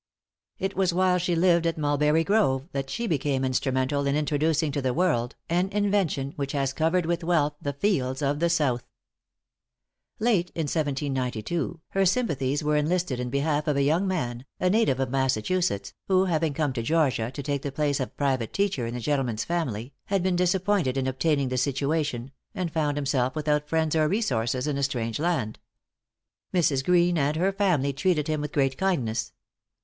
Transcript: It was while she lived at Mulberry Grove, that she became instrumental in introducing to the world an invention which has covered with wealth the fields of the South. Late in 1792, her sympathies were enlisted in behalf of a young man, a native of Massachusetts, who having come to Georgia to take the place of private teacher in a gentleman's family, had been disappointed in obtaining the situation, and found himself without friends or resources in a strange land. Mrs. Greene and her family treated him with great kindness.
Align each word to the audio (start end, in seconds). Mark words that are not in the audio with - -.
It 0.57 0.75
was 0.75 0.95
while 0.95 1.19
she 1.19 1.35
lived 1.35 1.67
at 1.67 1.77
Mulberry 1.77 2.23
Grove, 2.23 2.67
that 2.71 2.89
she 2.89 3.05
became 3.05 3.45
instrumental 3.45 4.07
in 4.07 4.15
introducing 4.15 4.71
to 4.71 4.81
the 4.81 4.95
world 4.95 5.35
an 5.47 5.69
invention 5.69 6.33
which 6.37 6.53
has 6.53 6.73
covered 6.73 7.05
with 7.05 7.23
wealth 7.23 7.53
the 7.61 7.73
fields 7.73 8.23
of 8.23 8.39
the 8.39 8.49
South. 8.49 8.83
Late 10.17 10.49
in 10.55 10.63
1792, 10.63 11.81
her 11.89 12.03
sympathies 12.03 12.63
were 12.63 12.75
enlisted 12.77 13.19
in 13.19 13.29
behalf 13.29 13.67
of 13.67 13.77
a 13.77 13.83
young 13.83 14.07
man, 14.07 14.45
a 14.59 14.71
native 14.71 14.99
of 14.99 15.11
Massachusetts, 15.11 15.93
who 16.07 16.25
having 16.25 16.55
come 16.55 16.73
to 16.73 16.81
Georgia 16.81 17.29
to 17.29 17.43
take 17.43 17.61
the 17.61 17.71
place 17.71 17.99
of 17.99 18.17
private 18.17 18.53
teacher 18.53 18.87
in 18.87 18.95
a 18.95 18.99
gentleman's 18.99 19.45
family, 19.45 19.93
had 20.05 20.23
been 20.23 20.35
disappointed 20.35 20.97
in 20.97 21.05
obtaining 21.05 21.49
the 21.49 21.57
situation, 21.59 22.31
and 22.55 22.73
found 22.73 22.97
himself 22.97 23.35
without 23.35 23.69
friends 23.69 23.95
or 23.95 24.07
resources 24.07 24.65
in 24.65 24.79
a 24.79 24.81
strange 24.81 25.19
land. 25.19 25.59
Mrs. 26.51 26.83
Greene 26.83 27.19
and 27.19 27.35
her 27.37 27.51
family 27.51 27.93
treated 27.93 28.27
him 28.27 28.41
with 28.41 28.51
great 28.51 28.79
kindness. 28.79 29.33